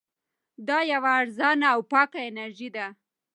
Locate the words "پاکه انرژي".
1.91-2.69